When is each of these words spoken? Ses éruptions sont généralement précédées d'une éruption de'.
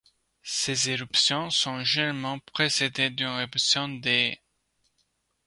Ses 0.41 0.89
éruptions 0.89 1.51
sont 1.51 1.83
généralement 1.83 2.39
précédées 2.39 3.11
d'une 3.11 3.27
éruption 3.27 3.87
de'. 3.87 4.31